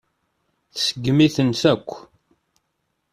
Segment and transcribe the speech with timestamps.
[0.73, 1.89] Tseggem-itent akk.